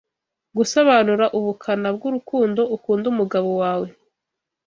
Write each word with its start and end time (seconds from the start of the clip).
gusobanura 0.57 1.25
ubukana 1.37 1.87
bw'urukundo 1.95 2.61
ukunda 2.75 3.05
umugabo 3.13 3.49
wawe 3.61 3.87